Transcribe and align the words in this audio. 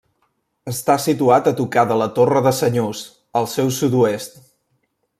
Està 0.71 0.95
situat 1.03 1.49
a 1.51 1.53
tocar 1.59 1.85
de 1.91 1.97
la 2.03 2.09
Torre 2.17 2.43
de 2.49 2.57
Senyús, 2.63 3.05
al 3.43 3.51
seu 3.55 3.71
sud-oest. 3.81 4.45